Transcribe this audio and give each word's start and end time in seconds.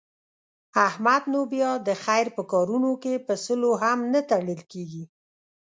احمد 0.87 1.23
نو 1.31 1.41
بیا 1.53 1.71
د 1.87 1.89
خیر 2.03 2.27
په 2.37 2.43
کارونو 2.51 2.91
کې 3.03 3.13
په 3.25 3.33
سلو 3.45 3.71
هم 3.81 3.99
نه 4.13 4.21
تړل 4.29 4.61
کېږي. 4.71 5.03